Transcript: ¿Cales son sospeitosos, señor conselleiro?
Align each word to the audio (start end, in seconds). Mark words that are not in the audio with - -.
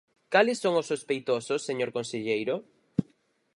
¿Cales 0.33 0.61
son 0.63 0.75
sospeitosos, 0.91 1.65
señor 1.67 1.89
conselleiro? 1.97 2.55